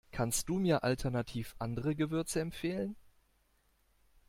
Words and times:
Kannst 0.11 0.49
du 0.49 0.57
mir 0.57 0.83
alternativ 0.83 1.53
andere 1.59 1.93
Gewürze 1.95 2.39
empfehlen? 2.39 2.95